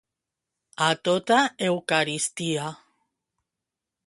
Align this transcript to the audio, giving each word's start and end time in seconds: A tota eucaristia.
A 0.87 0.89
tota 1.09 1.39
eucaristia. 1.67 2.65